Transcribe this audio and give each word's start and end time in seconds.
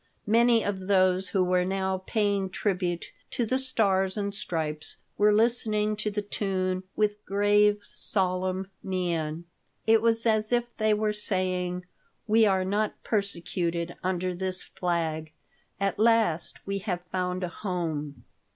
Many 0.25 0.63
of 0.65 0.87
those 0.87 1.29
who 1.29 1.43
were 1.45 1.63
now 1.63 1.99
paying 2.07 2.49
tribute 2.49 3.11
to 3.29 3.45
the 3.45 3.59
Stars 3.59 4.17
and 4.17 4.33
Stripes 4.33 4.97
were 5.15 5.31
listening 5.31 5.95
to 5.97 6.09
the 6.09 6.23
tune 6.23 6.81
with 6.95 7.23
grave, 7.23 7.83
solemn 7.83 8.71
mien. 8.81 9.45
It 9.85 10.01
was 10.01 10.25
as 10.25 10.51
if 10.51 10.63
they 10.77 10.95
were 10.95 11.13
saying: 11.13 11.85
"We 12.25 12.47
are 12.47 12.65
not 12.65 13.03
persecuted 13.03 13.95
under 14.03 14.33
this 14.33 14.63
flag. 14.63 15.33
At 15.79 15.99
last 15.99 16.65
we 16.65 16.79
have 16.79 17.01
found 17.03 17.43
a 17.43 17.49
home." 17.49 18.23